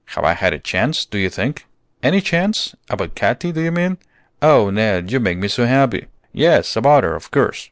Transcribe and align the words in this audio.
Have 0.15 0.23
I 0.23 0.33
any 0.33 0.57
chance, 0.57 1.05
do 1.05 1.19
you 1.19 1.29
think?" 1.29 1.67
"Any 2.01 2.21
chance? 2.21 2.73
about 2.89 3.13
Katy, 3.13 3.51
do 3.51 3.61
you 3.61 3.71
mean? 3.71 3.99
Oh, 4.41 4.71
Ned, 4.71 5.11
you 5.11 5.19
make 5.19 5.37
me 5.37 5.47
so 5.47 5.67
happy." 5.67 6.07
"Yes; 6.33 6.75
about 6.75 7.03
her, 7.03 7.13
of 7.15 7.29
course." 7.29 7.59